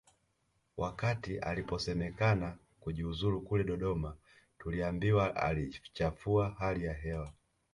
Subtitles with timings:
[0.77, 4.15] Wakati aliposemekana kujiuzulu kule Dodoma
[4.59, 7.33] tuliambiwa aliichafua hali ya hewa